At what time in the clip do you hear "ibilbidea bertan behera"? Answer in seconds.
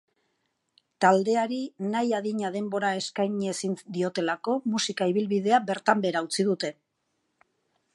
5.15-6.29